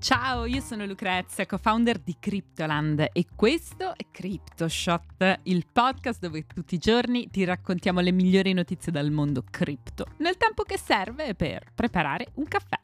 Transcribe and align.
Ciao, 0.00 0.44
io 0.44 0.60
sono 0.60 0.86
Lucrezia, 0.86 1.44
co-founder 1.44 1.98
di 1.98 2.14
Cryptoland 2.20 3.08
e 3.12 3.26
questo 3.34 3.94
è 3.96 4.06
CryptoShot, 4.08 5.40
il 5.42 5.66
podcast 5.70 6.20
dove 6.20 6.46
tutti 6.46 6.76
i 6.76 6.78
giorni 6.78 7.28
ti 7.30 7.44
raccontiamo 7.44 7.98
le 7.98 8.12
migliori 8.12 8.52
notizie 8.52 8.92
dal 8.92 9.10
mondo 9.10 9.42
cripto, 9.50 10.06
nel 10.18 10.36
tempo 10.36 10.62
che 10.62 10.78
serve 10.78 11.34
per 11.34 11.72
preparare 11.74 12.28
un 12.34 12.46
caffè. 12.46 12.78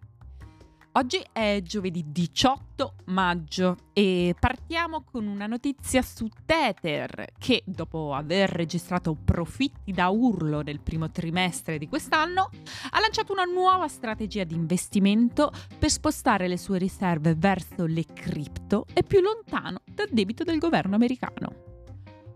Oggi 0.96 1.20
è 1.32 1.60
giovedì 1.60 2.04
18 2.06 2.94
maggio 3.06 3.78
e 3.92 4.32
partiamo 4.38 5.02
con 5.02 5.26
una 5.26 5.48
notizia 5.48 6.02
su 6.02 6.28
Tether 6.46 7.32
che 7.36 7.64
dopo 7.66 8.14
aver 8.14 8.48
registrato 8.50 9.16
profitti 9.16 9.90
da 9.90 10.08
urlo 10.10 10.62
nel 10.62 10.78
primo 10.78 11.10
trimestre 11.10 11.78
di 11.78 11.88
quest'anno 11.88 12.48
ha 12.90 13.00
lanciato 13.00 13.32
una 13.32 13.42
nuova 13.42 13.88
strategia 13.88 14.44
di 14.44 14.54
investimento 14.54 15.50
per 15.76 15.90
spostare 15.90 16.46
le 16.46 16.56
sue 16.56 16.78
riserve 16.78 17.34
verso 17.34 17.86
le 17.86 18.04
cripto 18.04 18.86
e 18.94 19.02
più 19.02 19.20
lontano 19.20 19.80
dal 19.92 20.10
debito 20.12 20.44
del 20.44 20.58
governo 20.58 20.94
americano. 20.94 21.52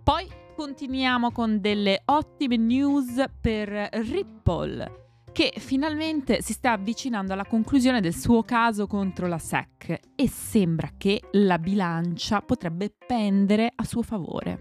Poi 0.02 0.26
continuiamo 0.56 1.30
con 1.30 1.60
delle 1.60 2.02
ottime 2.06 2.56
news 2.56 3.24
per 3.40 3.68
Ripple 3.92 5.06
che 5.32 5.52
finalmente 5.56 6.42
si 6.42 6.52
sta 6.52 6.72
avvicinando 6.72 7.32
alla 7.32 7.44
conclusione 7.44 8.00
del 8.00 8.14
suo 8.14 8.42
caso 8.42 8.86
contro 8.86 9.26
la 9.26 9.38
SEC 9.38 9.98
e 10.14 10.28
sembra 10.28 10.92
che 10.96 11.22
la 11.32 11.58
bilancia 11.58 12.40
potrebbe 12.42 12.92
pendere 13.06 13.72
a 13.74 13.84
suo 13.84 14.02
favore. 14.02 14.58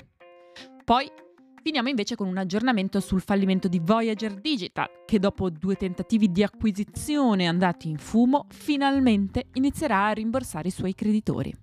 Poi 0.84 1.09
finiamo 1.62 1.90
invece 1.90 2.16
con 2.16 2.27
un 2.27 2.38
aggiornamento 2.38 2.99
sul 2.99 3.21
fallimento 3.21 3.67
di 3.67 3.80
Voyager 3.80 4.35
Digital, 4.35 5.03
che 5.05 5.20
dopo 5.20 5.49
due 5.49 5.76
tentativi 5.76 6.31
di 6.31 6.43
acquisizione 6.43 7.48
andati 7.48 7.90
in 7.90 7.98
fumo, 7.98 8.45
finalmente 8.49 9.48
inizierà 9.54 10.07
a 10.07 10.12
rimborsare 10.12 10.70
i 10.70 10.71
suoi 10.71 10.93
creditori. 10.93 11.54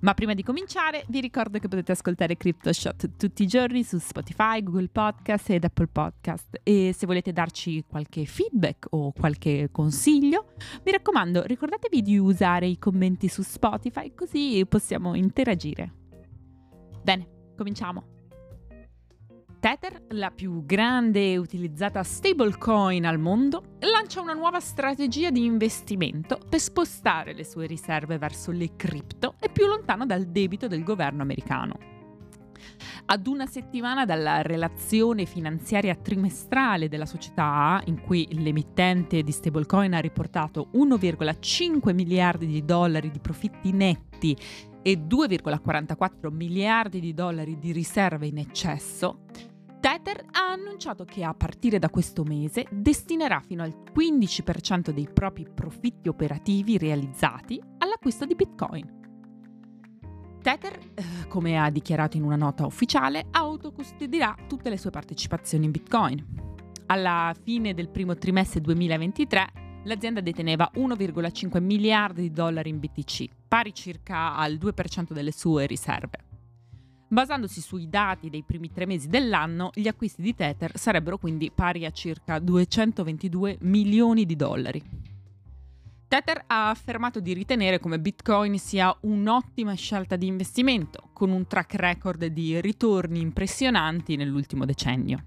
Ma 0.00 0.14
prima 0.14 0.34
di 0.34 0.44
cominciare 0.44 1.04
vi 1.08 1.20
ricordo 1.20 1.58
che 1.58 1.66
potete 1.66 1.90
ascoltare 1.92 2.36
CryptoShot 2.36 3.16
tutti 3.16 3.42
i 3.42 3.46
giorni 3.46 3.82
su 3.82 3.98
Spotify, 3.98 4.62
Google 4.62 4.88
Podcast 4.88 5.50
ed 5.50 5.64
Apple 5.64 5.88
Podcast 5.88 6.60
e 6.62 6.94
se 6.96 7.04
volete 7.04 7.32
darci 7.32 7.84
qualche 7.84 8.24
feedback 8.24 8.86
o 8.90 9.12
qualche 9.12 9.70
consiglio, 9.72 10.52
mi 10.84 10.92
raccomando 10.92 11.42
ricordatevi 11.42 12.02
di 12.02 12.16
usare 12.16 12.68
i 12.68 12.78
commenti 12.78 13.26
su 13.26 13.42
Spotify 13.42 14.14
così 14.14 14.64
possiamo 14.68 15.14
interagire. 15.14 15.92
Bene, 17.02 17.52
cominciamo. 17.56 18.17
La 20.12 20.30
più 20.30 20.64
grande 20.64 21.32
e 21.32 21.36
utilizzata 21.36 22.02
stablecoin 22.02 23.04
al 23.04 23.18
mondo, 23.18 23.76
lancia 23.80 24.22
una 24.22 24.32
nuova 24.32 24.58
strategia 24.58 25.30
di 25.30 25.44
investimento 25.44 26.38
per 26.48 26.60
spostare 26.60 27.34
le 27.34 27.44
sue 27.44 27.66
riserve 27.66 28.16
verso 28.16 28.50
le 28.50 28.70
cripto 28.74 29.34
e 29.38 29.50
più 29.50 29.66
lontano 29.66 30.06
dal 30.06 30.24
debito 30.24 30.66
del 30.66 30.82
governo 30.82 31.20
americano. 31.20 31.78
Ad 33.04 33.26
una 33.26 33.44
settimana 33.44 34.06
dalla 34.06 34.40
relazione 34.40 35.26
finanziaria 35.26 35.94
trimestrale 35.94 36.88
della 36.88 37.04
società, 37.04 37.82
in 37.84 38.00
cui 38.00 38.26
l'emittente 38.30 39.22
di 39.22 39.32
stablecoin 39.32 39.92
ha 39.92 40.00
riportato 40.00 40.70
1,5 40.72 41.92
miliardi 41.92 42.46
di 42.46 42.64
dollari 42.64 43.10
di 43.10 43.18
profitti 43.20 43.72
netti 43.72 44.34
e 44.80 44.94
2,44 45.06 46.32
miliardi 46.32 46.98
di 46.98 47.12
dollari 47.12 47.58
di 47.58 47.72
riserve 47.72 48.26
in 48.26 48.38
eccesso, 48.38 49.20
Tether 49.80 50.24
ha 50.32 50.50
annunciato 50.50 51.04
che 51.04 51.22
a 51.22 51.34
partire 51.34 51.78
da 51.78 51.88
questo 51.88 52.24
mese 52.24 52.66
destinerà 52.70 53.40
fino 53.40 53.62
al 53.62 53.74
15% 53.94 54.90
dei 54.90 55.08
propri 55.12 55.46
profitti 55.48 56.08
operativi 56.08 56.78
realizzati 56.78 57.60
all'acquisto 57.78 58.24
di 58.24 58.34
Bitcoin. 58.34 58.96
Tether, 60.42 60.78
eh, 60.94 61.28
come 61.28 61.58
ha 61.58 61.70
dichiarato 61.70 62.16
in 62.16 62.24
una 62.24 62.36
nota 62.36 62.66
ufficiale, 62.66 63.26
autocustodirà 63.30 64.34
tutte 64.48 64.68
le 64.68 64.78
sue 64.78 64.90
partecipazioni 64.90 65.66
in 65.66 65.70
Bitcoin. 65.70 66.24
Alla 66.86 67.34
fine 67.40 67.74
del 67.74 67.88
primo 67.88 68.16
trimestre 68.16 68.60
2023 68.60 69.46
l'azienda 69.84 70.20
deteneva 70.20 70.70
1,5 70.74 71.62
miliardi 71.62 72.22
di 72.22 72.32
dollari 72.32 72.70
in 72.70 72.80
BTC, 72.80 73.28
pari 73.46 73.72
circa 73.72 74.34
al 74.34 74.54
2% 74.54 75.12
delle 75.12 75.32
sue 75.32 75.66
riserve. 75.66 76.27
Basandosi 77.10 77.62
sui 77.62 77.88
dati 77.88 78.28
dei 78.28 78.42
primi 78.42 78.70
tre 78.70 78.84
mesi 78.84 79.08
dell'anno, 79.08 79.70
gli 79.72 79.88
acquisti 79.88 80.20
di 80.20 80.34
Tether 80.34 80.76
sarebbero 80.76 81.16
quindi 81.16 81.50
pari 81.50 81.86
a 81.86 81.90
circa 81.90 82.38
222 82.38 83.56
milioni 83.62 84.26
di 84.26 84.36
dollari. 84.36 84.82
Tether 86.06 86.44
ha 86.46 86.68
affermato 86.68 87.20
di 87.20 87.32
ritenere 87.32 87.80
come 87.80 87.98
Bitcoin 87.98 88.58
sia 88.58 88.94
un'ottima 89.00 89.72
scelta 89.72 90.16
di 90.16 90.26
investimento, 90.26 91.08
con 91.14 91.30
un 91.30 91.46
track 91.46 91.74
record 91.76 92.26
di 92.26 92.60
ritorni 92.60 93.20
impressionanti 93.20 94.16
nell'ultimo 94.16 94.66
decennio. 94.66 95.24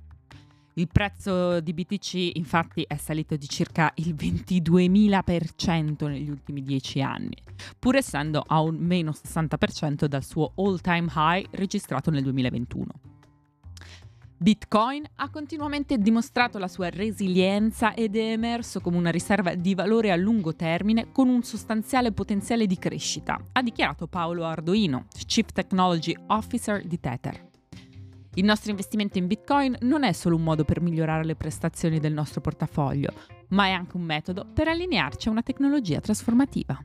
Il 0.76 0.88
prezzo 0.88 1.60
di 1.60 1.74
BTC 1.74 2.38
infatti 2.38 2.86
è 2.88 2.96
salito 2.96 3.36
di 3.36 3.48
circa 3.48 3.92
il 3.96 4.16
22.000% 4.16 6.08
negli 6.08 6.30
ultimi 6.30 6.64
10 6.64 7.02
anni, 7.02 7.36
pur 7.78 7.98
essendo 7.98 8.42
a 8.46 8.62
un 8.62 8.78
meno 8.78 9.12
60% 9.12 10.06
dal 10.06 10.24
suo 10.24 10.54
all-time 10.56 11.12
high 11.14 11.46
registrato 11.52 12.10
nel 12.10 12.24
2021. 12.24 12.88
Bitcoin 14.38 15.06
ha 15.18 15.30
continuamente 15.30 16.00
dimostrato 16.00 16.58
la 16.58 16.68
sua 16.68 16.90
resilienza 16.90 17.94
ed 17.94 18.16
è 18.16 18.32
emerso 18.32 18.80
come 18.80 18.98
una 18.98 19.12
riserva 19.12 19.54
di 19.54 19.76
valore 19.76 20.10
a 20.10 20.16
lungo 20.16 20.56
termine 20.56 21.12
con 21.12 21.28
un 21.28 21.44
sostanziale 21.44 22.12
potenziale 22.12 22.66
di 22.66 22.80
crescita, 22.80 23.40
ha 23.52 23.62
dichiarato 23.62 24.08
Paolo 24.08 24.46
Arduino, 24.46 25.06
Chief 25.28 25.46
Technology 25.52 26.16
Officer 26.28 26.84
di 26.84 27.00
Tether. 27.00 27.51
Il 28.36 28.46
nostro 28.46 28.72
investimento 28.72 29.18
in 29.18 29.28
Bitcoin 29.28 29.76
non 29.82 30.04
è 30.04 30.14
solo 30.14 30.38
un 30.38 30.44
modo 30.44 30.64
per 30.64 30.80
migliorare 30.80 31.26
le 31.26 31.36
prestazioni 31.36 32.00
del 32.00 32.14
nostro 32.14 32.40
portafoglio, 32.40 33.12
ma 33.50 33.66
è 33.66 33.72
anche 33.72 33.98
un 33.98 34.04
metodo 34.04 34.48
per 34.54 34.70
allinearci 34.70 35.28
a 35.28 35.32
una 35.32 35.42
tecnologia 35.42 36.00
trasformativa. 36.00 36.82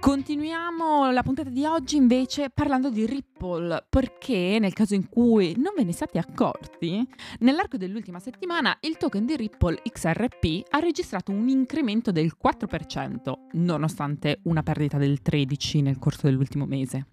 Continuiamo 0.00 1.10
la 1.12 1.22
puntata 1.22 1.50
di 1.50 1.66
oggi 1.66 1.96
invece 1.96 2.48
parlando 2.48 2.88
di 2.88 3.04
Ripple, 3.04 3.86
perché 3.90 4.58
nel 4.58 4.72
caso 4.72 4.94
in 4.94 5.08
cui 5.08 5.54
non 5.56 5.72
ve 5.76 5.84
ne 5.84 5.92
siate 5.92 6.18
accorti, 6.18 7.06
nell'arco 7.40 7.76
dell'ultima 7.76 8.20
settimana 8.20 8.76
il 8.80 8.96
token 8.96 9.26
di 9.26 9.36
Ripple 9.36 9.82
XRP 9.82 10.66
ha 10.70 10.78
registrato 10.78 11.30
un 11.30 11.48
incremento 11.48 12.10
del 12.10 12.32
4%, 12.42 13.32
nonostante 13.52 14.40
una 14.44 14.62
perdita 14.62 14.96
del 14.96 15.20
13% 15.22 15.82
nel 15.82 15.98
corso 15.98 16.26
dell'ultimo 16.26 16.64
mese 16.64 17.06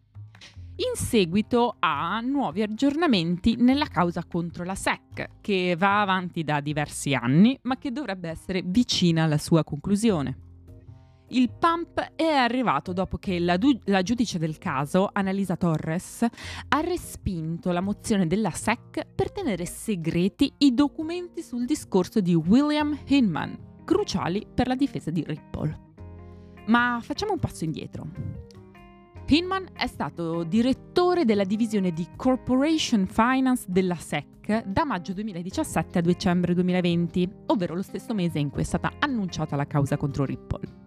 in 0.81 0.95
seguito 0.95 1.75
a 1.79 2.19
nuovi 2.21 2.63
aggiornamenti 2.63 3.55
nella 3.55 3.85
causa 3.85 4.23
contro 4.25 4.63
la 4.63 4.73
SEC, 4.73 5.27
che 5.39 5.75
va 5.77 6.01
avanti 6.01 6.43
da 6.43 6.59
diversi 6.59 7.13
anni, 7.13 7.57
ma 7.63 7.77
che 7.77 7.91
dovrebbe 7.91 8.29
essere 8.29 8.63
vicina 8.65 9.23
alla 9.23 9.37
sua 9.37 9.63
conclusione. 9.63 10.49
Il 11.27 11.51
pump 11.51 12.13
è 12.15 12.25
arrivato 12.25 12.93
dopo 12.93 13.17
che 13.17 13.39
la, 13.39 13.57
du- 13.57 13.79
la, 13.85 14.01
giudice 14.01 14.39
del 14.39 14.57
caso, 14.57 15.09
Annalisa 15.13 15.55
Torres, 15.55 16.25
ha 16.69 16.79
respinto 16.81 17.71
la 17.71 17.79
mozione 17.79 18.25
della 18.27 18.51
SEC 18.51 19.05
per 19.13 19.31
tenere 19.31 19.65
segreti 19.65 20.51
i 20.57 20.73
documenti 20.73 21.41
sul 21.43 21.65
discorso 21.65 22.19
di 22.19 22.33
William 22.33 22.97
Hinman, 23.05 23.83
cruciali 23.85 24.45
per 24.51 24.67
la 24.67 24.75
difesa 24.75 25.11
di 25.11 25.23
Ripple. 25.25 25.79
Ma 26.65 26.99
facciamo 27.01 27.33
un 27.33 27.39
passo 27.39 27.63
indietro. 27.63 28.60
Hinman 29.33 29.69
è 29.71 29.87
stato 29.87 30.43
direttore 30.43 31.23
della 31.23 31.45
divisione 31.45 31.93
di 31.93 32.05
Corporation 32.17 33.07
Finance 33.07 33.63
della 33.69 33.95
SEC 33.95 34.65
da 34.65 34.83
maggio 34.83 35.13
2017 35.13 35.99
a 35.99 36.01
dicembre 36.01 36.53
2020, 36.53 37.29
ovvero 37.45 37.73
lo 37.73 37.81
stesso 37.81 38.13
mese 38.13 38.39
in 38.39 38.49
cui 38.49 38.63
è 38.63 38.65
stata 38.65 38.91
annunciata 38.99 39.55
la 39.55 39.65
causa 39.65 39.95
contro 39.95 40.25
Ripple. 40.25 40.79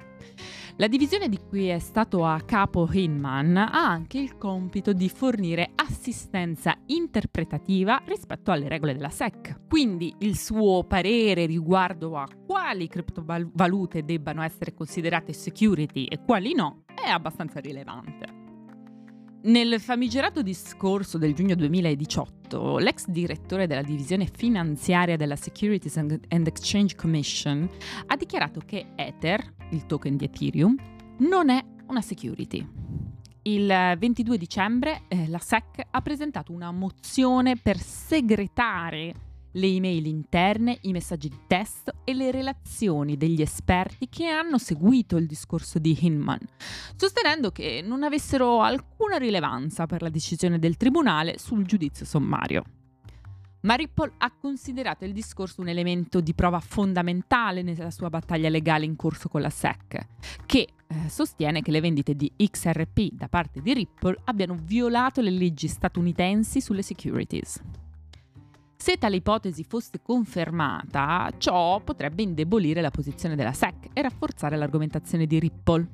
La 0.77 0.89
divisione 0.89 1.29
di 1.29 1.39
cui 1.39 1.69
è 1.69 1.79
stato 1.79 2.27
a 2.27 2.39
capo 2.41 2.87
Hinman 2.91 3.57
ha 3.57 3.89
anche 3.89 4.19
il 4.19 4.37
compito 4.37 4.93
di 4.93 5.09
fornire 5.09 5.71
assistenza 5.77 6.77
interpretativa 6.87 8.03
rispetto 8.05 8.51
alle 8.51 8.69
regole 8.69 8.93
della 8.93 9.09
SEC. 9.09 9.61
Quindi 9.69 10.13
il 10.19 10.37
suo 10.37 10.83
parere 10.83 11.47
riguardo 11.47 12.17
a 12.17 12.29
quali 12.45 12.89
criptovalute 12.89 14.05
debbano 14.05 14.43
essere 14.43 14.75
considerate 14.75 15.33
security 15.33 16.05
e 16.05 16.19
quali 16.25 16.55
no 16.55 16.83
è 17.05 17.09
abbastanza 17.09 17.61
rilevante. 17.61 18.24
Nel 19.47 19.79
famigerato 19.79 20.41
discorso 20.41 21.19
del 21.19 21.35
giugno 21.35 21.55
2018, 21.55 22.79
l'ex 22.79 23.05
direttore 23.09 23.67
della 23.67 23.83
divisione 23.83 24.27
finanziaria 24.27 25.19
della 25.19 25.37
Securities 25.37 25.99
and 25.99 26.47
Exchange 26.47 26.95
Commission 26.95 27.69
ha 28.07 28.17
dichiarato 28.17 28.63
che 28.65 28.87
Ether, 28.95 29.53
il 29.73 29.85
token 29.85 30.17
di 30.17 30.25
Ethereum, 30.25 30.75
non 31.19 31.51
è 31.51 31.63
una 31.89 32.01
security. 32.01 32.67
Il 33.43 33.67
22 33.67 34.39
dicembre 34.39 35.03
eh, 35.09 35.29
la 35.29 35.39
SEC 35.39 35.89
ha 35.91 36.01
presentato 36.01 36.51
una 36.51 36.73
mozione 36.73 37.57
per 37.59 37.79
segretare 37.79 39.34
le 39.55 39.67
email 39.67 40.07
interne, 40.07 40.79
i 40.83 40.93
messaggi 40.93 41.29
di 41.29 41.39
testo 41.47 41.93
e 42.05 42.15
le 42.15 42.31
relazioni 42.31 43.17
degli 43.17 43.43
esperti 43.43 44.09
che 44.09 44.27
hanno 44.27 44.59
seguito 44.59 45.17
il 45.17 45.27
discorso 45.27 45.79
di 45.79 45.97
Hinman, 46.01 46.41
sostenendo 46.97 47.51
che 47.51 47.83
non 47.85 48.03
avessero 48.03 48.63
alcuna 48.63 49.17
rilevanza 49.17 49.87
per 49.87 50.03
la 50.03 50.09
decisione 50.09 50.59
del 50.59 50.77
tribunale 50.77 51.39
sul 51.39 51.65
giudizio 51.65 52.05
sommario. 52.05 52.63
Ma 53.65 53.75
Ripple 53.75 54.13
ha 54.19 54.31
considerato 54.31 55.07
il 55.07 55.13
discorso 55.13 55.63
un 55.63 55.69
elemento 55.69 56.21
di 56.21 56.35
prova 56.35 56.61
fondamentale 56.61 57.63
nella 57.63 57.91
sua 57.91 58.11
battaglia 58.11 58.51
legale 58.51 58.85
in 58.85 58.95
corso 58.95 59.29
con 59.29 59.41
la 59.41 59.49
SEC, 59.49 60.07
che 60.45 60.69
eh, 60.87 61.09
sostiene 61.09 61.63
che 61.63 61.71
le 61.71 61.81
vendite 61.81 62.15
di 62.15 62.31
XRP 62.37 63.13
da 63.13 63.29
parte 63.29 63.63
di 63.63 63.73
Ripple 63.73 64.21
abbiano 64.25 64.55
violato 64.63 65.23
le 65.23 65.31
leggi 65.31 65.67
statunitensi 65.67 66.61
sulle 66.61 66.83
securities. 66.83 67.63
Se 68.85 68.99
tale 68.99 69.17
ipotesi 69.17 69.65
fosse 69.65 70.03
confermata, 70.03 71.31
ciò 71.39 71.81
potrebbe 71.81 72.21
indebolire 72.21 72.83
la 72.83 72.91
posizione 72.91 73.35
della 73.35 73.55
SEC 73.55 73.89
e 73.95 74.03
rafforzare 74.03 74.59
l'argomentazione 74.59 75.25
di 75.25 75.39
Ripple. 75.39 75.89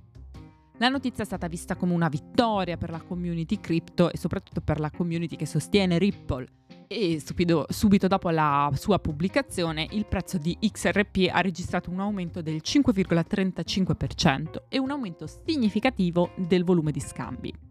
La 0.78 0.88
notizia 0.88 1.22
è 1.22 1.26
stata 1.26 1.46
vista 1.46 1.76
come 1.76 1.92
una 1.92 2.08
vittoria 2.08 2.76
per 2.76 2.90
la 2.90 3.00
community 3.00 3.60
crypto 3.60 4.10
e 4.10 4.16
soprattutto 4.16 4.60
per 4.60 4.80
la 4.80 4.90
community 4.90 5.36
che 5.36 5.46
sostiene 5.46 5.98
Ripple. 5.98 6.48
E 6.88 7.20
stupido, 7.20 7.64
subito 7.68 8.08
dopo 8.08 8.28
la 8.30 8.68
sua 8.74 8.98
pubblicazione 8.98 9.86
il 9.92 10.06
prezzo 10.06 10.38
di 10.38 10.58
XRP 10.60 11.28
ha 11.30 11.42
registrato 11.42 11.90
un 11.90 12.00
aumento 12.00 12.42
del 12.42 12.60
5,35% 12.60 14.62
e 14.68 14.80
un 14.80 14.90
aumento 14.90 15.28
significativo 15.28 16.30
del 16.34 16.64
volume 16.64 16.90
di 16.90 16.98
scambi. 16.98 17.69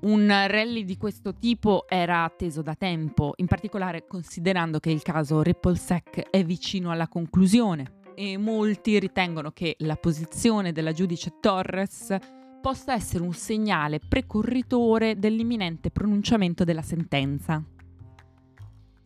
Un 0.00 0.28
rally 0.28 0.84
di 0.84 0.96
questo 0.96 1.34
tipo 1.34 1.86
era 1.88 2.22
atteso 2.22 2.62
da 2.62 2.76
tempo, 2.76 3.32
in 3.38 3.46
particolare 3.46 4.06
considerando 4.06 4.78
che 4.78 4.90
il 4.90 5.02
caso 5.02 5.42
RippleSec 5.42 6.30
è 6.30 6.44
vicino 6.44 6.92
alla 6.92 7.08
conclusione 7.08 7.96
e 8.14 8.36
molti 8.36 9.00
ritengono 9.00 9.50
che 9.50 9.74
la 9.78 9.96
posizione 9.96 10.70
della 10.70 10.92
giudice 10.92 11.34
Torres 11.40 12.16
possa 12.60 12.94
essere 12.94 13.24
un 13.24 13.32
segnale 13.32 13.98
precorritore 13.98 15.18
dell'imminente 15.18 15.90
pronunciamento 15.90 16.62
della 16.62 16.82
sentenza. 16.82 17.60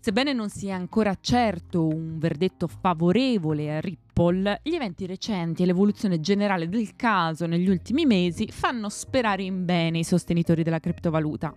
Sebbene 0.02 0.32
non 0.32 0.48
sia 0.50 0.74
ancora 0.74 1.16
certo 1.20 1.86
un 1.86 2.18
verdetto 2.18 2.66
favorevole 2.66 3.76
a 3.76 3.78
Ripple, 3.78 4.58
gli 4.64 4.74
eventi 4.74 5.06
recenti 5.06 5.62
e 5.62 5.66
l'evoluzione 5.66 6.18
generale 6.18 6.68
del 6.68 6.96
caso 6.96 7.46
negli 7.46 7.68
ultimi 7.68 8.04
mesi 8.04 8.48
fanno 8.50 8.88
sperare 8.88 9.44
in 9.44 9.64
bene 9.64 10.00
i 10.00 10.04
sostenitori 10.04 10.64
della 10.64 10.80
criptovaluta. 10.80 11.54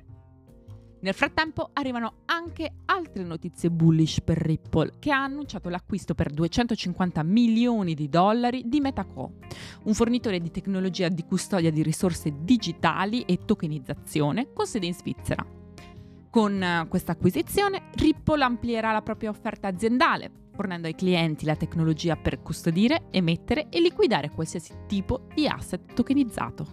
Nel 0.99 1.13
frattempo 1.15 1.71
arrivano 1.73 2.17
anche 2.25 2.71
altre 2.85 3.23
notizie 3.23 3.71
bullish 3.71 4.21
per 4.21 4.37
Ripple, 4.37 4.91
che 4.99 5.11
ha 5.11 5.23
annunciato 5.23 5.69
l'acquisto 5.69 6.13
per 6.13 6.31
250 6.31 7.23
milioni 7.23 7.95
di 7.95 8.07
dollari 8.09 8.61
di 8.67 8.79
Metaco, 8.79 9.37
un 9.85 9.93
fornitore 9.95 10.39
di 10.39 10.51
tecnologia 10.51 11.07
di 11.07 11.25
custodia 11.25 11.71
di 11.71 11.81
risorse 11.81 12.31
digitali 12.41 13.23
e 13.23 13.39
tokenizzazione 13.43 14.53
con 14.53 14.67
sede 14.67 14.85
in 14.85 14.93
Svizzera. 14.93 15.64
Con 16.35 16.61
eh, 16.61 16.85
questa 16.89 17.13
acquisizione 17.13 17.83
Ripple 17.93 18.43
amplierà 18.43 18.91
la 18.91 19.01
propria 19.01 19.29
offerta 19.29 19.69
aziendale, 19.69 20.29
fornendo 20.51 20.85
ai 20.85 20.93
clienti 20.93 21.45
la 21.45 21.55
tecnologia 21.55 22.17
per 22.17 22.41
custodire, 22.41 23.03
emettere 23.11 23.69
e 23.69 23.79
liquidare 23.79 24.29
qualsiasi 24.29 24.73
tipo 24.85 25.27
di 25.33 25.47
asset 25.47 25.93
tokenizzato. 25.93 26.67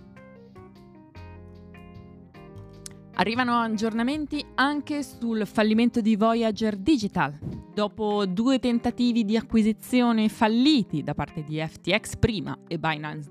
Arrivano 3.14 3.60
aggiornamenti 3.60 4.44
anche 4.56 5.04
sul 5.04 5.46
fallimento 5.46 6.00
di 6.00 6.16
Voyager 6.16 6.76
Digital. 6.76 7.38
Dopo 7.72 8.26
due 8.26 8.58
tentativi 8.58 9.24
di 9.24 9.36
acquisizione 9.36 10.28
falliti 10.28 11.04
da 11.04 11.14
parte 11.14 11.44
di 11.44 11.64
FTX 11.64 12.16
prima 12.16 12.58
e 12.66 12.80
Binance 12.80 13.30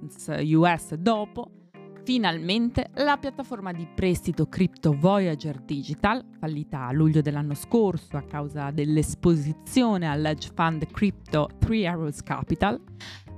US 0.55 0.93
dopo, 0.93 1.60
Finalmente 2.03 2.89
la 2.95 3.17
piattaforma 3.17 3.71
di 3.71 3.87
prestito 3.93 4.47
cripto 4.47 4.97
Voyager 4.97 5.61
Digital, 5.61 6.23
fallita 6.39 6.87
a 6.87 6.91
luglio 6.91 7.21
dell'anno 7.21 7.53
scorso 7.53 8.17
a 8.17 8.23
causa 8.23 8.71
dell'esposizione 8.71 10.07
all'edge 10.07 10.51
fund 10.53 10.85
crypto 10.91 11.49
Three 11.59 11.85
Arrows 11.85 12.23
Capital, 12.23 12.81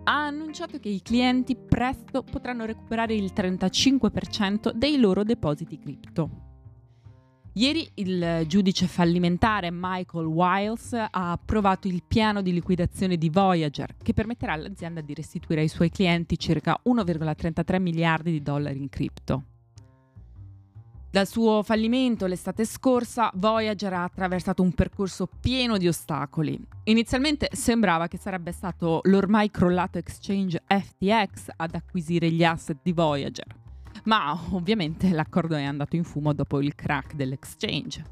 ha 0.06 0.26
annunciato 0.26 0.80
che 0.80 0.90
i 0.90 1.02
clienti 1.02 1.56
presto 1.56 2.24
potranno 2.24 2.66
recuperare 2.66 3.14
il 3.14 3.32
35% 3.36 4.72
dei 4.72 4.98
loro 4.98 5.24
depositi 5.24 5.78
cripto. 5.78 6.43
Ieri 7.56 7.88
il 7.96 8.46
giudice 8.48 8.88
fallimentare 8.88 9.70
Michael 9.72 10.26
Wiles 10.26 10.94
ha 10.94 11.32
approvato 11.32 11.88
il 11.88 12.02
piano 12.08 12.42
di 12.42 12.52
liquidazione 12.52 13.16
di 13.16 13.30
Voyager 13.30 13.96
che 14.02 14.14
permetterà 14.14 14.54
all'azienda 14.54 15.02
di 15.02 15.14
restituire 15.14 15.62
ai 15.62 15.68
suoi 15.68 15.92
clienti 15.92 16.40
circa 16.40 16.80
1,33 16.84 17.80
miliardi 17.80 18.32
di 18.32 18.42
dollari 18.42 18.80
in 18.80 18.90
cripto. 18.90 19.44
Dal 21.12 21.28
suo 21.28 21.62
fallimento 21.62 22.26
l'estate 22.26 22.66
scorsa, 22.66 23.30
Voyager 23.36 23.94
ha 23.94 24.04
attraversato 24.04 24.64
un 24.64 24.74
percorso 24.74 25.30
pieno 25.40 25.78
di 25.78 25.88
ostacoli. 25.88 26.60
Inizialmente 26.86 27.50
sembrava 27.52 28.08
che 28.08 28.18
sarebbe 28.18 28.52
stato 28.52 29.00
l'ormai 29.04 29.52
crollato 29.52 30.00
exchange 30.00 30.64
FTX 30.66 31.50
ad 31.56 31.76
acquisire 31.76 32.32
gli 32.32 32.44
asset 32.44 32.80
di 32.82 32.94
Voyager 32.94 33.62
ma 34.04 34.38
ovviamente 34.52 35.10
l'accordo 35.12 35.56
è 35.56 35.64
andato 35.64 35.96
in 35.96 36.04
fumo 36.04 36.34
dopo 36.34 36.62
il 36.62 36.76
crack 36.76 37.16
dell'exchange. 37.16 38.04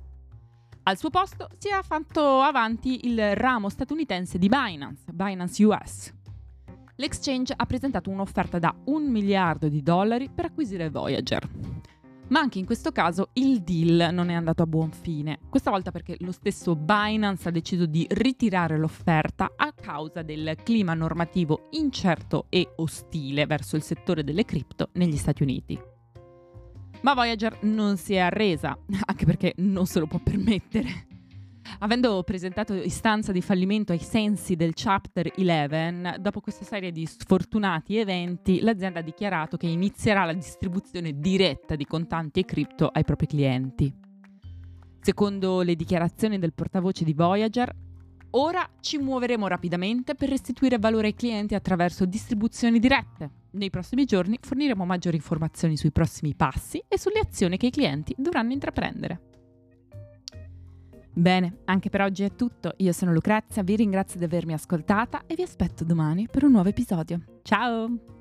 Al 0.83 0.97
suo 0.97 1.09
posto 1.09 1.49
si 1.57 1.67
è 1.67 1.79
fatto 1.83 2.41
avanti 2.41 3.07
il 3.07 3.35
ramo 3.35 3.69
statunitense 3.69 4.37
di 4.37 4.47
Binance, 4.47 5.11
Binance 5.11 5.63
US. 5.63 6.13
L'exchange 6.95 7.53
ha 7.55 7.65
presentato 7.65 8.09
un'offerta 8.09 8.59
da 8.59 8.75
un 8.85 9.09
miliardo 9.09 9.69
di 9.69 9.81
dollari 9.81 10.29
per 10.29 10.45
acquisire 10.45 10.89
Voyager. 10.89 11.47
Ma 12.31 12.39
anche 12.39 12.59
in 12.59 12.65
questo 12.65 12.93
caso 12.93 13.31
il 13.33 13.61
deal 13.61 14.13
non 14.13 14.29
è 14.29 14.33
andato 14.33 14.63
a 14.63 14.65
buon 14.65 14.91
fine, 14.91 15.39
questa 15.49 15.69
volta 15.69 15.91
perché 15.91 16.15
lo 16.19 16.31
stesso 16.31 16.77
Binance 16.77 17.49
ha 17.49 17.51
deciso 17.51 17.85
di 17.85 18.07
ritirare 18.09 18.77
l'offerta 18.77 19.51
a 19.53 19.73
causa 19.73 20.21
del 20.21 20.55
clima 20.63 20.93
normativo 20.93 21.67
incerto 21.71 22.45
e 22.47 22.71
ostile 22.77 23.45
verso 23.45 23.75
il 23.75 23.83
settore 23.83 24.23
delle 24.23 24.45
cripto 24.45 24.91
negli 24.93 25.17
Stati 25.17 25.43
Uniti. 25.43 25.77
Ma 27.01 27.13
Voyager 27.13 27.63
non 27.63 27.97
si 27.97 28.13
è 28.13 28.19
arresa, 28.19 28.77
anche 29.05 29.25
perché 29.25 29.53
non 29.57 29.85
se 29.85 29.99
lo 29.99 30.07
può 30.07 30.19
permettere. 30.19 31.07
Avendo 31.79 32.21
presentato 32.23 32.73
istanza 32.73 33.31
di 33.31 33.41
fallimento 33.41 33.91
ai 33.91 33.99
sensi 33.99 34.55
del 34.55 34.73
Chapter 34.73 35.31
11, 35.35 36.19
dopo 36.19 36.39
questa 36.39 36.65
serie 36.65 36.91
di 36.91 37.05
sfortunati 37.05 37.97
eventi, 37.97 38.59
l'azienda 38.59 38.99
ha 38.99 39.03
dichiarato 39.03 39.57
che 39.57 39.67
inizierà 39.67 40.25
la 40.25 40.33
distribuzione 40.33 41.19
diretta 41.19 41.75
di 41.75 41.85
contanti 41.85 42.39
e 42.39 42.45
cripto 42.45 42.87
ai 42.87 43.03
propri 43.03 43.27
clienti. 43.27 43.93
Secondo 44.99 45.61
le 45.61 45.75
dichiarazioni 45.75 46.37
del 46.37 46.53
portavoce 46.53 47.03
di 47.03 47.13
Voyager, 47.13 47.75
ora 48.31 48.69
ci 48.79 48.99
muoveremo 48.99 49.47
rapidamente 49.47 50.13
per 50.13 50.29
restituire 50.29 50.77
valore 50.77 51.07
ai 51.07 51.15
clienti 51.15 51.55
attraverso 51.55 52.05
distribuzioni 52.05 52.77
dirette. 52.77 53.31
Nei 53.53 53.71
prossimi 53.71 54.05
giorni 54.05 54.37
forniremo 54.39 54.85
maggiori 54.85 55.15
informazioni 55.15 55.75
sui 55.75 55.91
prossimi 55.91 56.35
passi 56.35 56.81
e 56.87 56.99
sulle 56.99 57.19
azioni 57.19 57.57
che 57.57 57.65
i 57.65 57.71
clienti 57.71 58.13
dovranno 58.17 58.53
intraprendere. 58.53 59.30
Bene, 61.13 61.59
anche 61.65 61.89
per 61.89 62.01
oggi 62.01 62.23
è 62.23 62.35
tutto. 62.35 62.73
Io 62.77 62.93
sono 62.93 63.13
Lucrezia, 63.13 63.63
vi 63.63 63.75
ringrazio 63.75 64.17
di 64.17 64.25
avermi 64.25 64.53
ascoltata 64.53 65.23
e 65.27 65.35
vi 65.35 65.41
aspetto 65.41 65.83
domani 65.83 66.27
per 66.29 66.43
un 66.43 66.51
nuovo 66.51 66.69
episodio. 66.69 67.21
Ciao! 67.43 68.20